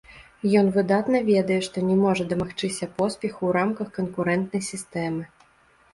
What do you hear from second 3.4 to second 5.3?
ў рамках канкурэнтнай сістэмы.